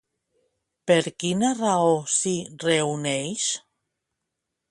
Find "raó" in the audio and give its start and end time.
1.59-1.93